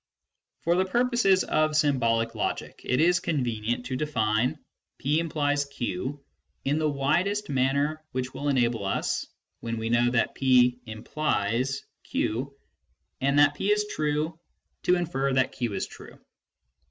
[0.61, 4.57] For the purposes of symbolic logic, it is convenient to define
[4.97, 6.25] "p implies q"
[6.65, 9.27] in the widest manner which will enable us,
[9.59, 12.57] when we know that p" implies" q,
[13.21, 14.39] and that p is true,
[14.81, 16.19] to infer that q is true.